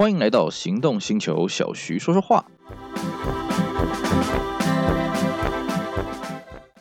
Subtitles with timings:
[0.00, 2.42] 欢迎来到行动星球，小徐说说话。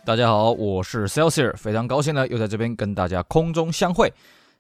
[0.06, 4.14] 大家好，我是 Celsius，非常高兴呢，又在这边跟大家空中相会。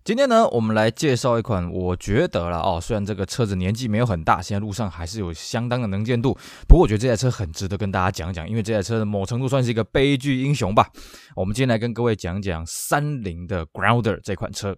[0.04, 6.37] 今天呢，我们来介绍一款，我觉得了哦，虽然这个车子年纪没有很大，现在路上还是有相当的能见度，
[6.68, 10.90] 不过我觉得这台车很值得跟大家讲讲，因为这台车的某程度算是一个悲剧英雄吧。
[11.33, 14.76] 我们今天来跟各位讲讲三菱的 Grounder 这款车。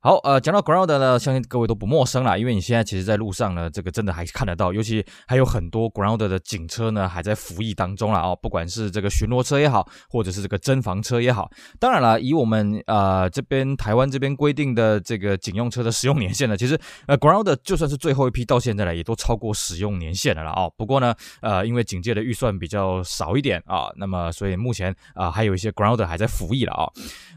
[0.00, 11.50] 好，呃，讲到 ground 呢，相信各位都不陌生啦，因为你现在其实，在路上呢，这个真的还看得到，尤其还有很多 ground 的警车呢，还在服役当中啦哦，不管是这个巡逻车也好，或者是这个侦防车也好，
[11.80, 20.72] 当然了，以我们呃这边台湾这边规定的这个警用车的使用年限呢，其实呃 ground 就算是最后一批到现在来，也都超过使用年限的了啦哦。
[20.76, 26.86] 不过呢，呃，因为警界的预算比较少一点啊，那么所以目前啊、还有一些 ground 还在服役了啊。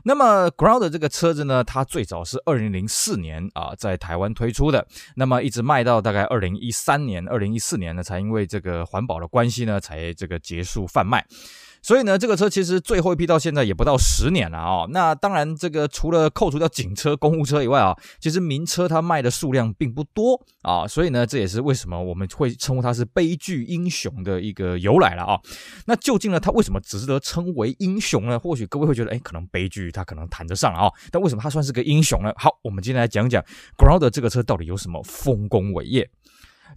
[0.04, 11.26] 那么 ground 这个车子呢，它最早是二二零零四年啊，在台湾推出的，那么一直卖到大概二零一三年、二零一四年呢，才因为这个环保的关系呢，才这个结束贩卖。
[11.82, 20.88] 所以呢，这个车其实最后一批到现在也不到十年了啊、那当然，这个除了扣除掉警车、公务车以外啊，其实民车它卖的数量并不多啊。
[20.88, 25.40] 所以呢，这也是为什么我们会称呼它是悲剧英雄的一个由来了啊。
[25.86, 28.40] 那究竟呢，它为什么值得称为英雄呢？
[28.40, 30.88] 或许各位会觉得，哎，可能悲剧它可能谈得上啊。
[31.10, 32.32] 但为什么它算是个英雄呢？
[32.38, 33.44] 好，我们今天来讲讲
[33.76, 36.08] Ground 这个车到底有什么丰功伟业。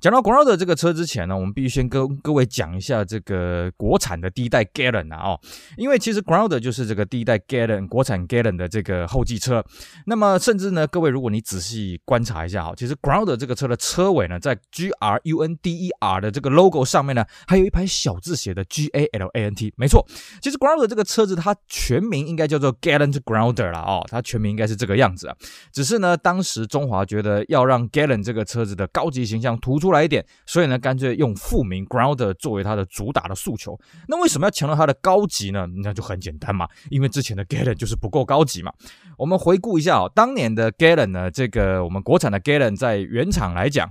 [0.05, 5.41] 讲到 Grounder 这个车之前呢，我们必须先跟各位讲一下这个国产的第一代 Galant 啊，哦，
[5.79, 9.65] 因为其实 Grounder 就是这个第一代 Galant 国产 Galant 的这个后继车。
[10.05, 19.29] 那么甚至呢，各位如果你仔细观察一下哈，其实 Grounder 这个车的车尾呢，在 G R U N D E R 的这个 logo 上面呢，还有一排小字写的 G A L
[19.29, 19.73] A N T。
[19.79, 20.07] 没错，
[20.43, 25.37] 其实 Grounder 这个车子它全名应该叫做 Galant Grounder 了哦，它全名应该是这个样子啊。
[25.73, 33.79] 只是呢，当时中华觉得要让 Galant 这个车子的高级形象突出来一点，所以呢，干脆用副名 Ground 作为它的主打的诉求。
[34.09, 35.67] 那为什么要强调它的高级呢？
[35.83, 38.71] 那就很简单嘛，因为之前的 Galen 就是不够高级嘛。
[39.17, 43.91] 我们回顾一下哦，当年的 Galen 呢，这个我们国产的 Galen 在原厂来讲，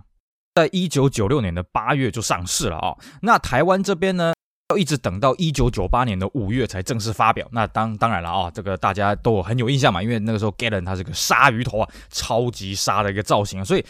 [0.53, 2.97] 在一九九六年的八月就上市了啊、哦。
[3.21, 4.33] 那台湾这边呢，
[4.69, 7.47] 要一直等到一九九八年的五月才正式发表。
[7.51, 13.85] 那当当然了啊、这个大家都很有印象嘛，因为那个时候 Galen 它是个鲨鱼头啊，超级鲨的一个造型，所以。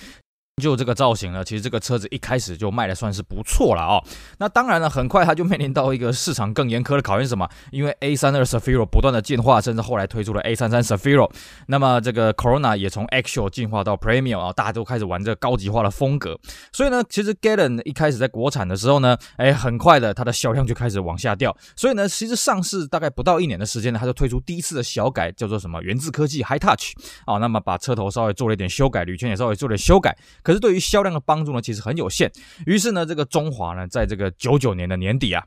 [0.62, 4.00] 就这个造型呢，其实这个车子一开始就卖的算是不错了啊、
[4.38, 7.50] 那当然了，很快它就面临到一个市场更严苛的考验，什么？
[7.72, 11.28] 因为 A32 Zafiro 不断的进化，甚至后来推出了 A33 Zafiro。
[11.66, 16.40] 那么这个 Corona 也从 Actual 进化到 Premium 啊，大家都开始玩这个高级化的风格。
[16.72, 21.56] 所以呢，其实 Galan 一开始在国产的时候呢，哎，很快的它的销量就开始往下掉。
[21.76, 25.82] 所以呢，其实上市大概不到一年的时间呢，它就推出第一次的小改，叫做什么？
[25.82, 26.94] 源自科技 High Touch
[27.26, 27.40] 啊。
[27.40, 30.16] 那么把车头稍微做了一点修改，铝圈也稍微做了修改。
[30.44, 32.32] 可是对于销量的帮助呢，其实很有限。
[32.66, 35.44] 于是呢，这个中华呢，在这个九九年的年底啊。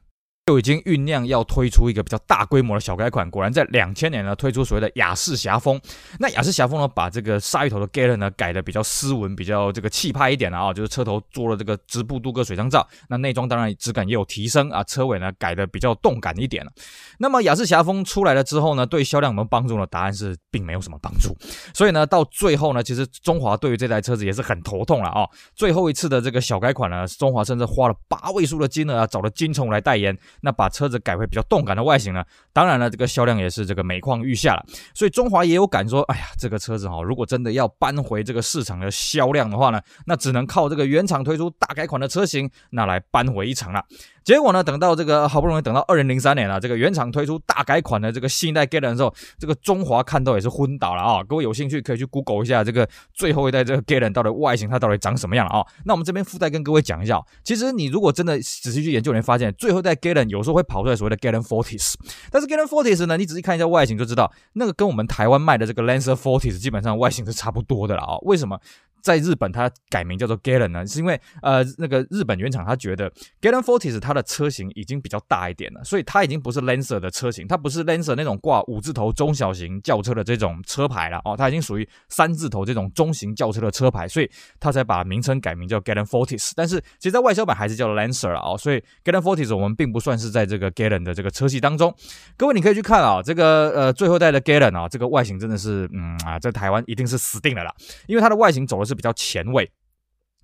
[0.46, 5.80] 就已经酝酿要推出一个比较大规模的小改款，果然在两千年呢推出所谓的雅士侠风。
[6.20, 16.70] 那雅士侠风呢，把这个鲨鱼头的 Galant 呢改的比较斯文，比较这个气派一点了啊，就是车头做了这个直布镀铬水箱罩，那内装当然质感也有提升啊，车尾呢改的比较动感一点了。
[17.18, 19.84] 那么雅士侠风出来了之后呢，对销量有没有帮助呢？
[19.88, 21.36] 答案是并没有什么帮助。
[21.74, 25.26] 所以呢，到最后呢，其实中华对于这台车子也是很头痛了啊。
[25.56, 30.16] 最后一次的这个小改款呢，中华甚至花了八位数的金额啊，找了金虫来代言。
[30.42, 34.64] 那把车子改回比较动感的外形呢，当然了，这个销量也是这个每况愈下了。
[34.94, 43.84] 所以中华也有感说，哎呀，这个车子哈，如果真的要扳回这个市场的销量的话呢，那只能靠这个原厂推出大改款的车型，那来扳回一城了。
[44.26, 51.22] 结果呢，等到这个好不容易等到二零零三年了，这个原厂推出大改款的这个新一代 Galant 的时候，这个中华看到也是昏倒了啊！
[51.22, 55.66] 各位有兴趣可以去 Google 一下这个最后一代这个 Galant 到底外形它到底长什么样了啊？
[55.84, 61.94] 那我们这边附带跟各位讲一下，其实你如果真的仔细去研究，你会发现最后一代 Galant 有时候会跑出来所谓的 Galant Fortis，
[62.32, 68.19] 但是 Galant Fortis 呢，你仔细看一下外形就知道，那个跟我们台湾卖的这个 Lancer Fortis 基本上外形是差不多的了啊？
[68.23, 68.58] 为什么？
[69.06, 73.08] 在日本，它改名叫做 Galen 呢，是因为呃，那个日本原厂他觉得
[73.41, 86.50] Galen Fortis 它的车型已经比较大一点了，所以它已经不是 Lancer 的车型，它不是 Lancer 那种挂五字头中小型轿车的这种车牌了哦，它已经属于三字头这种中型轿车的车牌，所以它才把名称改名叫 Galen Fortis。
[86.56, 91.94] 但是其实在外销版还是叫 Lancer 了哦，所以 Galen Fortis 我们并不算是在这个 Galen 的这个车系当中。
[92.37, 97.73] 各位你可以去看啊，这个呃最后代的 Galen 啊，这个外形真的是嗯啊，在台湾一定是死定了啦，
[98.09, 99.70] 因为它的外形走的是比较前卫。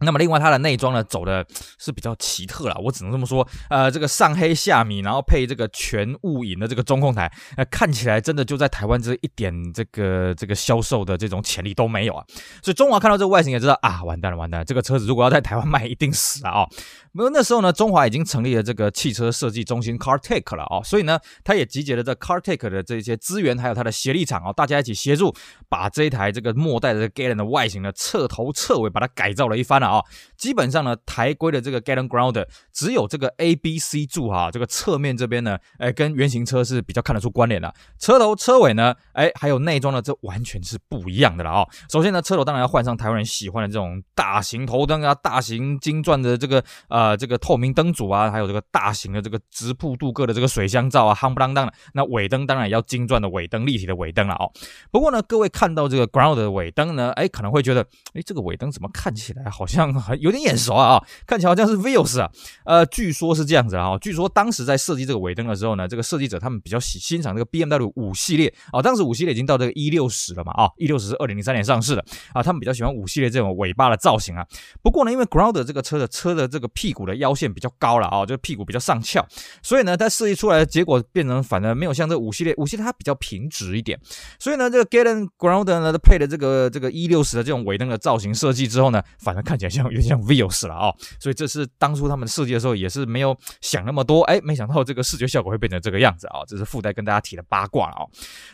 [0.03, 1.45] 那么另外它的内装呢，走的
[1.79, 3.47] 是比较奇特啦，我只能这么说。
[3.71, 12.25] 呃，这个上黑下米，然后配这个全雾影的这个中控台，呃，看起来真的就在台湾这一点这个这个销售的这种潜力都没有啊。
[12.63, 16.67] 所以中华看到这个外形也知道啊，完蛋了，完蛋了，这个车子如果要在台湾卖，一定死了啊。
[17.13, 25.35] 那么那时候呢，中华已经成立了这个汽车设计中心 CarTech 了啊，所以呢，他也集结了这 CarTech 的这些资源，还有他的协力厂啊，大家一起协助
[25.69, 29.92] 把这一台这个末代的 g a l e n 的外形呢，彻头彻尾把它改造了一番啊。
[29.93, 30.03] 啊，
[30.37, 37.73] 基本上呢，台规的这个 Galant Ground 只有这个 A、B、C 柱哈，这个侧面这边呢，哎，跟原型车是比较看得出关联的。
[37.99, 41.69] 车头、车尾呢，哎，还有内装呢，这完全是不一样的了啊。
[41.91, 51.73] 首先呢，车头当然要换上台湾人喜欢的这种大型头灯啊，大型金钻的这个呃这个透明灯组啊，还有这个大型的这个直瀑镀铬的这个水箱罩啊，夯不啷当的。
[51.95, 54.51] 那尾灯当然也要金钻的尾灯，立体的尾灯了哦。
[54.91, 59.72] 不过呢，各位看到这个 Ground 的尾灯呢，哎，可能会觉得，哎，这个尾灯怎么看起来好像？
[59.73, 62.31] 像有点眼熟啊啊，看起来好像是 Vios 啊，
[62.65, 74.47] 呃，据说是这样子啊，据说当时在设计这个尾灯的时候呢，这个设计者他们比较喜欣赏这个 BMW 五系列啊，当时五系列已经到这个 E 六十了嘛啊，E 六十是二零零三年上市的啊，他们比较喜欢五系列这种尾巴的造型啊。
[74.83, 79.27] 不过呢，因为 Grounder 这个车的车的这个屁股的腰线比较高了啊，就屁股比较上翘，
[79.63, 83.99] 所以呢，它设计出来的结果变成反而没有像这五系列，五系列它比较平直一点，
[84.39, 89.83] 所以呢，这个 Galant Grounder 呢配的这个这个 E 六十的这种尾灯的造型设计之后呢，反而看起 有点像。
[89.93, 98.07] 有点像 Vios 了啊、所以这是当初他们设计的时候也是没有想那么多，哎，没想到这个视觉效果会变成这个样子啊、这是附带跟大家提的八卦啊、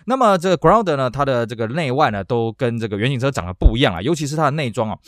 [0.06, 4.98] 那么这个 Ground 呢，它的这个内外呢都跟这个原型车长得不一样啊，尤其是它的内装啊。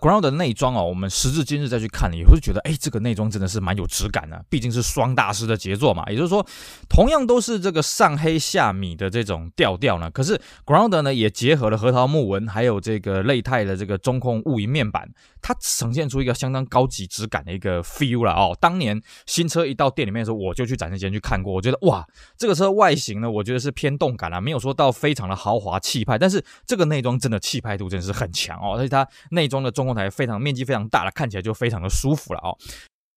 [0.00, 4.44] Ground 的内装啊，我们时至今日再去看，也会觉得，哎，这个内装真的是蛮有质感的。
[4.48, 6.44] 毕竟是双大师的杰作嘛，也就是说，
[6.88, 15.08] 同样都是这个上黑下米的这种调调呢，可是 Ground 呢也结合了核桃木纹，还有这个类态的这个中控雾银面板，
[15.40, 18.56] 它呈现出一个相当高级质感的一个 feel 了哦。
[18.60, 22.04] 当年新车一到店里面的时候，我就去展示间去看过，我觉得哇，
[22.36, 29.83] 这个车外形呢，我觉得是偏动感啊，没有说到非常的豪华气派，但是这个内装真的气派度真的是很强哦，而且它内装的中。
[29.84, 32.56] 中控台非常面积非常大了，看起来就非常的舒服了哦。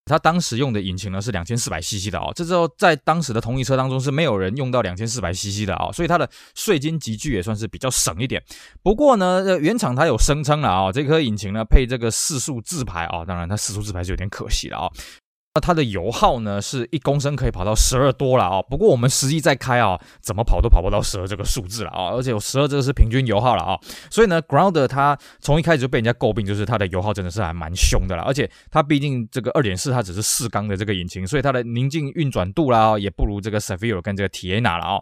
[0.09, 8.41] 它当时用的引擎呢是两千四百 CC 的哦，这时候在当时的同一车当中是没有人用到两千四百 CC 的啊，所以它的税金集聚也算是比较省一点。
[8.81, 14.87] 不过呢，原厂它有声称了啊，这颗引擎呢配这个四速自排啊，当然它四速自排是有点可惜了啊。
[15.59, 35.01] 它的油耗呢是一公升可以跑到十二多了啊，不过我们实际在开啊，怎么跑都跑不到十二这个数字了啊，而且有十二这个是平均油耗了啊，所以呢，Grounder 它从一开始就被人家诟病，就是它的油耗真的是还蛮凶的了，而且它毕竟这个二点四它只是四缸的这个引擎，所以它的宁静运转度啦也不如这个 Severo 跟这个 Teana 了啊。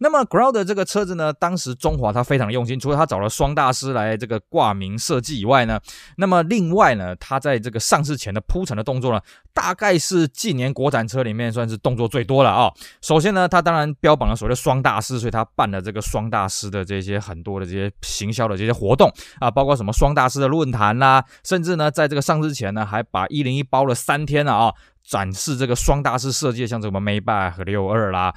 [0.00, 5.80] 那么 Ground 这个车子呢，当时中华它非常用心，除了它找了双大师来这个挂名设计以外呢，
[6.16, 9.20] 那么另外呢，它在这个上市前的铺陈的动作呢，
[9.54, 9.93] 大概。
[9.98, 28.34] 是近年国产车里面算是动作最多了啊、首先呢，它当然标榜了所谓的双大师，所以它办了这个双大师的这些很多的这些行销的这些活动啊，包括什么双大师的论坛啦，甚至呢，在这个上市前呢，还把一零一包了三天了啊、展示这个双大师设计，像什么 Maybach 和六二啦。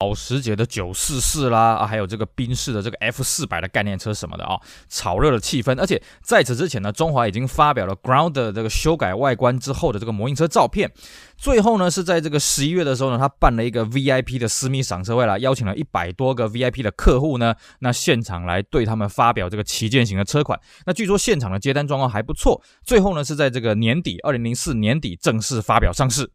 [0.00, 4.58] 保时捷的九四四啦，啊，还有这个宾士的这个 F 四百的概念车什么的啊，
[4.88, 5.78] 炒热了气氛。
[5.78, 10.90] 而且在此之前呢，中华已经发表了 Grounder 这个修改外观之后的这个模型车照片。
[11.36, 20.58] 最后呢，是在这个十一月的时候呢，他办了一个 VIP 的私密赏车会啦，邀请了一百多个 VIP 的客户呢，那现场来对他们发表这个旗舰型的车款。
[20.86, 22.62] 那据说现场的接单状况还不错。
[22.82, 26.30] 最后呢，是在这个年底，二零零四年底正式发表上市。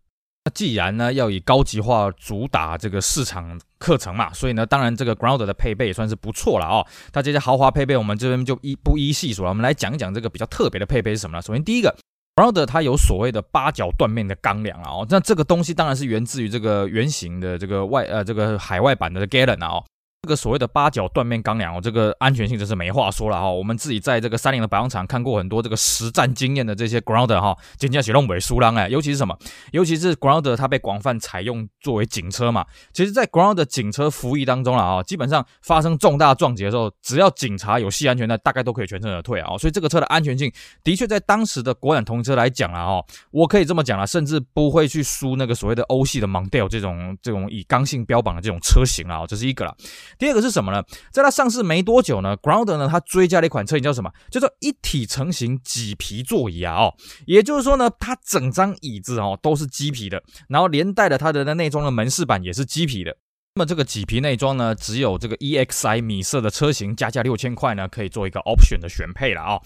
[0.45, 6.85] 那既然呢要以高级化主打这个市场课程嘛，所以呢，当然这个 Grounder 的配备也算是不错了哦。
[7.13, 9.49] 那这些豪华配备，我们这边就一不一细数了。
[9.49, 11.41] 我们来讲一讲这个比较特别的配备是什么呢？
[11.41, 11.95] 首先第一个
[12.35, 19.83] ，Grounder 它有所谓的八角断面的钢梁啊哦，那这个东西当然是源自于这个原型的这个外呃这个海外版的 Galan 啊哦。
[20.25, 23.48] 这个所谓的八角断面钢梁哦，这个安全性真是没话说了哈。
[23.48, 28.89] 我们自己在这个三菱的保养厂看过很多这个实战经验的这些 Grounder 哈，简直是弄尾输浪哎。
[28.89, 29.38] 尤其是什么？
[29.72, 32.65] 尤其是 Grounder 它被广泛采用作为警车嘛。
[32.91, 39.55] 其实，在 Grounder 警车服役当中了啊，基本上发生重大撞击的时候，只要警察有系安全带，大概都可以全身而退啊。
[39.60, 40.51] 所以这个车的安全性
[40.84, 49.24] 的确在当时的国产同车来讲啊，哈，我可以这么讲了，甚至不会去输那个所谓的欧系的 Mondeo 这种这种以刚性标榜的这种车型啊。
[49.27, 49.75] 这是一个了。
[50.17, 50.84] 第二个是什么呢？
[51.12, 54.12] 在它上市没多久呢，Grounder 呢，它追加了一款车型叫什么？
[54.29, 56.75] 叫做一体成型麂皮座椅啊！
[56.75, 56.93] 哦，
[57.25, 63.17] 也就是说呢，它整张椅子哦都是麂皮的，然后连带的它的那内装的门饰板也是麂皮的。
[63.57, 69.57] 那么这个麂皮内装呢，只有这个 EXI 米色的车型加价六千块呢，可以做一个 option 的选配了啊、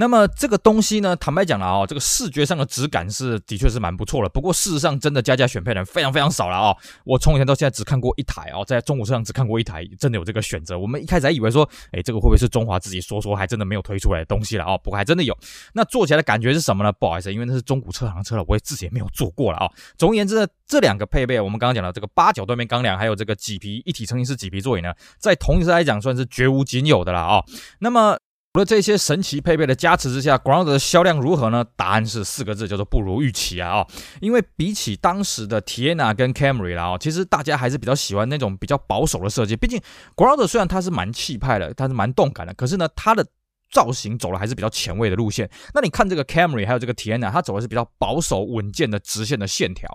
[0.00, 4.28] 那么这个东西呢，坦白讲了啊，这个视觉上的质感是的确是蛮不错的。
[4.30, 10.78] 不过事实上，真的加价选配的人非常非常少了啊、我从以前到现在只看过一台哦，在中古车上只看过一台，真的有这个选择。
[10.78, 15.36] 我们一开始还以为说，哎，这个会不会是中华自己说说，还真的没有推出来的东西了啊、不过还真的有。
[15.74, 16.90] 那坐起来的感觉是什么呢？
[16.92, 24.00] 不好意思，因为那是中古车行的车了，我也自己也没有坐过了啊、 总而言之呢，这两个配备，我们刚刚讲的这个八角断面钢梁，还有这个麂皮一体。
[24.10, 27.44] 成型式麂皮座椅呢，在同一车来讲算是绝无仅有的了啊、
[27.78, 28.18] 那么
[28.52, 31.64] 除了这些神奇配备的加持之下，Ground 的销量如何呢？
[31.76, 33.86] 答案是四个字，叫做不如预期啊、
[34.20, 39.54] 因为比起当时的 Tiana 跟 Camry 啦，哦，其实大家还是比较喜欢那种比较保守的设计。
[39.54, 39.80] 毕竟
[40.16, 43.24] Ground 虽然它是蛮气派的，它是蛮动感的，可是呢，它的
[43.70, 45.48] 造型走的还是比较前卫的路线。
[45.74, 49.88] 那你看这个 Camry 还有这个 Teana，它走的是比较保守稳健的直线的线条。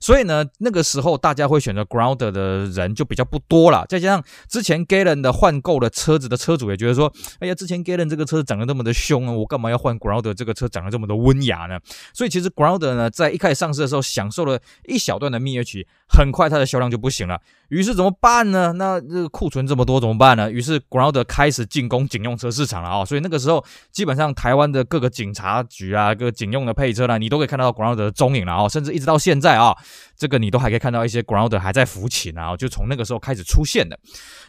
[0.00, 3.86] 所以呢，那个时候大家会选择 Grounder 的人就比较不多了。
[3.88, 11.78] 再加上之前 Galen 的换购的车子的车主也觉得说，哎呀，之前 Galen 这个车子长得那么的凶啊，我干嘛要换 Grounder 这个车长得这么的温雅呢？
[12.12, 17.40] 所以其实 Grounder 呢，在一开始上市的时候，享受了一小段的蜜月期，很快它的销量就不行了。
[17.68, 18.72] 于是怎么办呢？
[18.72, 20.50] 那这个库存这么多怎么办呢？
[20.50, 23.04] 于是 Grounder 开始进攻警用车市场了啊、哦！
[23.04, 28.68] 所以那个时候，基本上台湾的各个警察局啊，各个警用的配车呢，你都可以看到 Grounder 的踪影了啊、哦！
[28.68, 29.76] 甚至一直到现在啊、
[30.16, 33.98] 这个你都还可以看到一些 Grounder 还在服勤啊，就从那个时候开始出现的。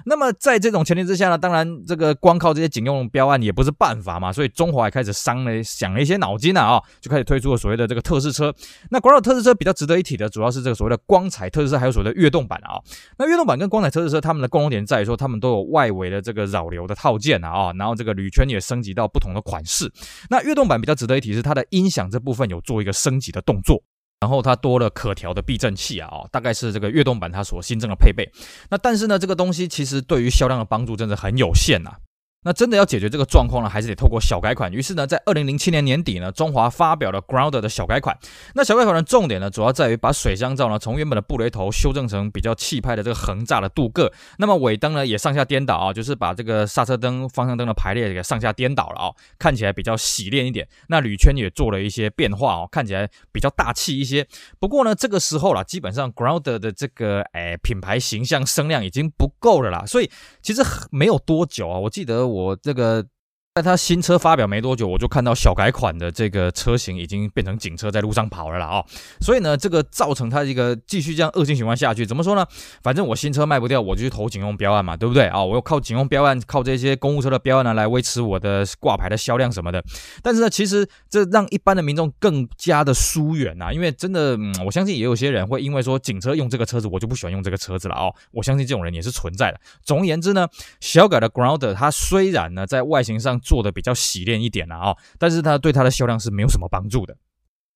[0.06, 8.54] 那么在这种前提之下呢，当然这个光靠这些警用标案也不是办法嘛，所以中华也开始伤了想了一些脑筋了啊、就开始推出了所谓的这个特仕车。
[8.90, 12.80] 那 Grounder 特仕车比较值得一提的，主要是这个所谓的光彩特仕车，还有所谓的跃动版啊、
[13.18, 19.92] 那跃动版跟光彩特仕车，它们的共同点在于说，它们都有外围的这个扰流的套件，啊，然后这个铝圈也升级到不同的款式。
[20.30, 23.82] 那悦动版比较值得一提是它的音响这部分有做一个升级的动作，
[24.20, 28.32] 然后它多了可调的避震器啊，啊，大概是这个悦动版它所新增的配备。
[28.70, 31.98] 那但是呢，这个东西其实对于销量的帮助真的很有限呐、啊。
[32.44, 34.74] 那真的要解决这个状况呢，还是得透过小改款。
[34.74, 38.18] 于是呢，在二零零七年年底呢，中华发表了 Grounder 的小改款。
[38.56, 44.12] 那小改款的重点呢，主要在于把水箱罩呢，从原本的布雷头修正成比较气派的这个横栅的镀铬。
[44.40, 50.68] 那么尾灯呢，也上下颠倒啊，就是把这个刹车灯、方向灯的排列给上下颠倒了啊，看起来比较洗练一点。
[50.88, 54.28] 那铝圈也做了一些变化哦，看起来比较大气一些。
[54.60, 60.10] 不过呢，这个时候啦，基本上 Grounder 的这个哎品牌形象声量已经不够了啦，所以
[60.42, 62.31] 其实没有多久啊，我记得。
[62.32, 63.06] 我这个。
[63.54, 68.86] 在他新车发表没多久，我就看到小改款的这个车型已经变成警车在路上跑了啦啊、哦！
[69.20, 72.06] 所以呢，这个造成它一个继续这样恶性循环下去。
[72.06, 72.46] 怎么说呢？
[72.82, 75.46] 反正我新车卖不掉，我就去投警用标案嘛，对不对啊、哦？
[75.48, 79.84] 我要靠警用标案，靠这些公务车的标案呢来维持我的挂牌的销量什么的。
[80.24, 88.16] 但是呢，其实这让一般的民众更加的疏远呐，因为真的、嗯，我相信也有些人会因为说警车用这个车子，我就不喜欢用这个车子了哦。
[88.32, 89.60] 我相信这种人也是存在的。
[89.84, 90.48] 总而言之呢，
[90.80, 97.18] 小改的 Grounder 它虽然呢在外形上，做的比较洗练一点了啊，但是它对它的销量是没有什么帮助的。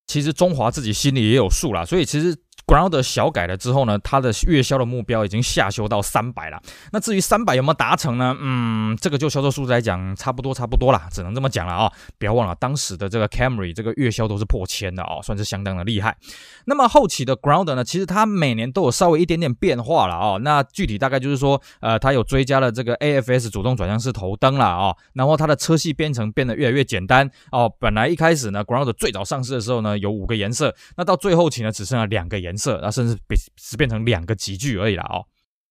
[0.07, 2.37] 其实中华自己心里也有数啦，所以其实。
[2.67, 6.59] Ground 小改了之后呢，它的月销的目标已经下修到三百了。
[6.91, 8.35] 那至于三百有没有达成呢？
[8.39, 16.17] 嗯，这个就销售数字来讲，差不多差不多啦，只能这么讲了啊、不要忘了，当时的这个 Camry 这个月销都是破千的哦，算是相当的厉害。
[16.65, 20.39] 那么后期的 Ground 呢，其实它每年都有稍微一点点变化了哦。
[20.41, 27.71] 那具体大概就是说，呃，它有追加了这个 AFS 主动转向式头灯了哦，然后它的车系编程变得越来越简单哦。
[27.79, 32.65] 本来一开始呢，Ground 最早上市的时候呢，有五个颜色，那到最后期呢，只剩下两个颜色色。
[32.65, 35.21] 色，那甚至变只变成两个集聚而已了哦。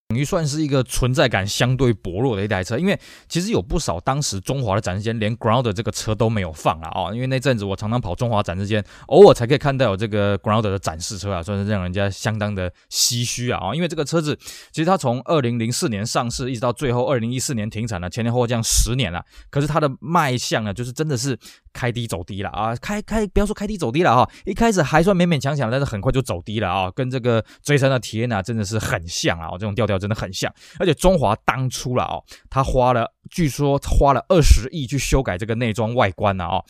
[0.08, 7.10] 等于算是一个存在感相对薄弱的一台车，因为其实有不少当时中华的展示间连 Ground 这个车都没有放了、哦。
[7.12, 13.74] 因为那阵子我常常跑中华展示间，偶尔才可以看到有这个 Ground 的展示车啊，算是让人家相当的唏嘘啊哦。
[13.74, 14.38] 因为这个车子
[14.70, 21.36] 其实它从二零零四年上市，一直到最后二零一四年停产了，前前后后这样十年了，可是它的卖相呢，就是真的是
[21.74, 22.76] 开低走低了啊。
[22.76, 29.98] 开开不要说开低走低了哈，一开始还算勉勉强强，但是很快就走低了啊，跟这个追山的体验啊真的是很像啊，这种调调。
[30.04, 36.62] 真的很像，而且中华当初了哦，他花了，据说花了二十亿去修改这个内装外观了哦。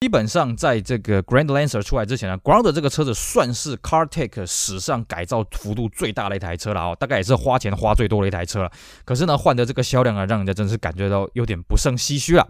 [0.00, 8.70] 基本上在这个 Grand Lancer 出来之前呢，Ground 这个车子算是 CarTech 史上改造幅度最大的一台车了哦，大概也是花钱花最多的一台车了。
[9.04, 12.46] 可是呢，换的这个销量啊，让人家真是感觉到有点不胜唏嘘了。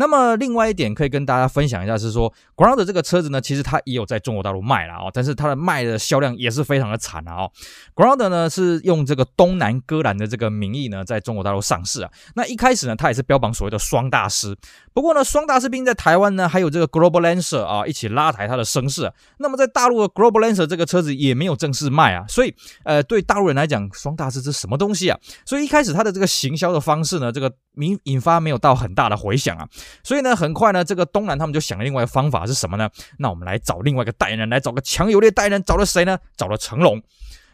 [0.00, 7.52] 那么另外一点可以跟大家分享一下是说，Grounder 这个车子呢，其实它也有在中国大陆卖了哦，但是它的卖的销量也是非常的惨啊哦。
[7.94, 12.10] Grounder 呢是用这个东南戈兰的这个名义呢，在中国大陆上市啊。
[12.34, 14.56] 那一开始呢，它也是标榜所谓的双大师，
[14.94, 19.12] 不过呢，双大师兵在台湾呢，还有这个 Global Lancer 啊，一起拉抬它的声势啊。
[19.36, 22.54] 那么在大陆的 Global Lancer 这个车子也没有正式卖啊，所以
[22.84, 25.18] 呃，对大陆人来讲，双大师是什么东西啊？
[25.44, 29.68] 所以一开始它的这个行销的方式呢，这个引引发没有到很大的回响啊。
[30.02, 32.88] 所以呢，很快呢，这个东南他们就想了另外一个方法是什么呢？
[33.18, 36.18] 那我们来找另外一个代言人，来找个强有力的代言人，找了谁呢？
[36.36, 37.02] 找了成龙。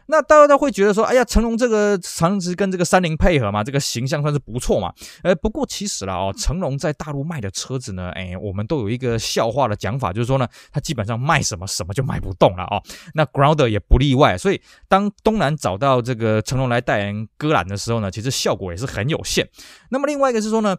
[0.09, 4.93] 那大家会觉得说，哎呀，成龙这个长期跟这个三菱配合嘛，这个形象算是不错嘛。
[5.21, 12.81] 呃，不过其实啦哦，成龙在大陆卖的车子呢，哎，我们都有一个笑话的讲法，就是说呢，他基本上卖什么什么就卖不动了哦。
[13.15, 19.45] 那 Grounder 也不例外，所以当东南找到这个成龙来代言歌兰的时候呢，其实效果也是很有限。
[19.89, 20.77] 那么另外一个是说呢。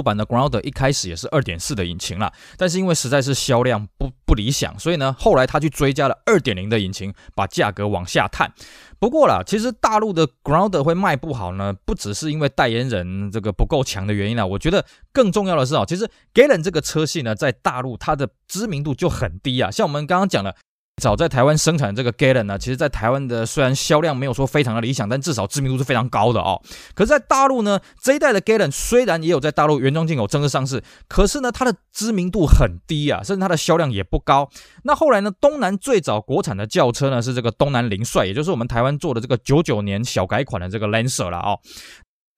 [0.00, 8.50] 副版的 Ground 一开始也是二点四的引擎啦，但是因为实在是销量不不理想，所以呢，后来他去追加了二点零的引擎，把价格往下探。
[8.98, 20.56] 不过啦，其实大陆的 Ground 会卖不好呢，不只是因为代言人这个不够强的原因啦，我觉得更重要的是啊，其实 Galen 这个车系呢，在大陆它的知名度就很低啊，像我们刚刚讲的。
[21.00, 26.62] 早在台湾生产的这个 Galen 呢，其实，在台湾的虽然销量没有说非常的理想，但至少知名度是非常高的哦。
[26.94, 34.48] 可是，在大陆呢，这一代的 Galen 虽然也有在大陆原装进口正式上市，可是呢，它的知名度很低啊，甚至它的销量也不高。
[34.84, 41.58] 那后来呢，东南最早国产的轿车呢，是这个东南凌帅，也就是我们台湾做的这个九九年小改款的这个 Lancer 了哦。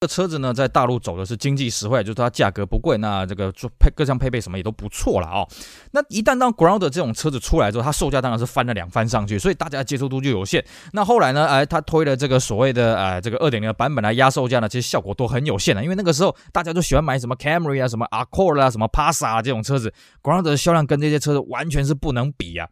[0.02, 5.46] 这车子呢，在大陆走的是经济实惠，就是它价格不贵，那这个配各项配备什么也都不错了哦。
[5.92, 10.64] 那一旦当 Ground 这种车子出来之后，它售价当然是翻了两番上去，所以大家接受度就有限。
[10.92, 22.68] 那后来呢，哎，他推了这个所谓的呃这个二点零的版本来压售价呢，其实效果都很有限的，因为那个时候大家都喜欢买什么 Camry 啊、什么 Accord 啊、什么 Passat 啊这种车子，Ground 的销量跟这些车子完全是不能比啊。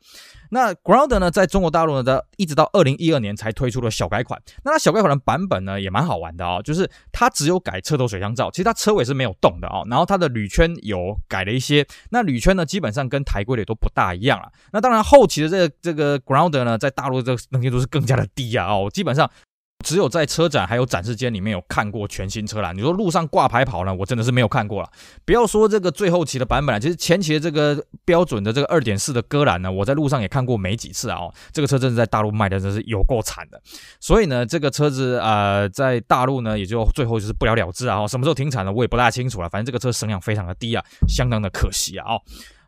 [0.52, 4.40] 那 Ground 呢，在中国大陆呢，的一直到二零一二年才推出了小改款。
[4.64, 9.86] 那它小改款的版本呢，也蛮好玩的哦，就是它它只有改车头水箱罩，其实它车尾是没有动的哦。
[9.90, 14.50] 然后它的铝圈有改了一些，那铝圈呢，基本上跟台规的也都不大一样了。
[14.72, 19.30] 那当然后期的这个这个 Grounder 呢，在大陆这个能见度是更加的低啊哦，基本上。
[19.84, 22.72] 只有在车展还有展示间里面有看过全新车啦。
[22.72, 24.88] 你说路上挂牌跑呢，我真的是没有看过了。
[25.24, 31.18] 不要说这个最后期的版本了，其实前期的这个标准的这个二点四的戈兰呢，我在路上也看过没几次啊。
[31.52, 33.60] 这个车真的在大陆卖的真是有够惨的。
[34.00, 38.06] 所以呢，这个车子呃在大陆呢也就最后就是不了了之啊。
[38.06, 38.72] 什么时候停产呢？
[38.72, 39.48] 我也不大清楚了。
[39.48, 42.14] 反正这个车声量非常的低啊，相当的可惜啊。
[42.14, 42.22] 哦。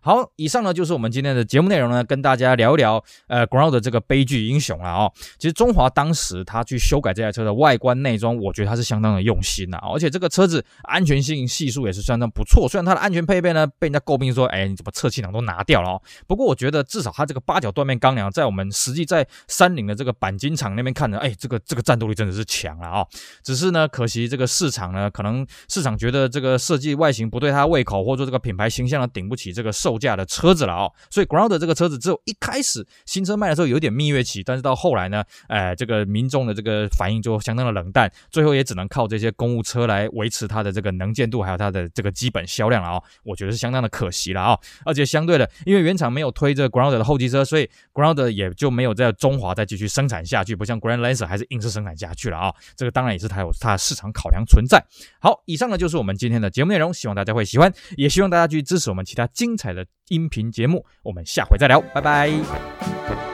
[0.05, 5.13] 好，以上呢就是我们今天的节目内容呢，跟大家聊一聊呃 Ground 这个悲剧英雄了哦。
[5.39, 12.69] 其实中华当时他去修改这台车的外观内装，我觉得他是相当的用心呐，而且这个车子安全性系数也是相当不错。
[12.69, 16.03] 虽然它的安全配备呢被人家诟病说，哎，你怎么侧气囊都拿掉了哦？
[16.27, 23.07] 不过我觉得至少它这个八角断面钢梁，在我们实际在三菱的这个钣金厂那边看呢，哎，这个这个战斗力真的是强了哦。
[23.45, 29.92] 只是呢，可惜这个市场呢，可能市场觉得这个设计外形不对他胃口，或者说这个品牌形象呢顶不起这个售。
[29.93, 43.03] 售价的车子了哦，所以 Grounder 这个车子只有一开始新车卖的时候有点蜜月期，但是到后来呢，哎，这个民众的这个反应就相当的冷淡，最后也只能靠这些公务车来维持它的这个能见度，还有它的这个基本销量了哦。
[43.23, 44.59] 我觉得是相当的可惜了哦。
[44.87, 54.83] 而且相对的，因为原厂没有推这 Grounder 的后继车，所以 Grounder 也就没有在中华再继续生产下去，不像 Grand Lancer 还是硬是生产下去了啊、这个当然也是它有它的市场考量存在。
[55.21, 60.85] 好，以上呢就是我们今天的节目内容，希望大家会喜欢，也希望大家继续支持我们其他精彩的音频节目。
[61.03, 63.32] 我们下回再聊，拜拜。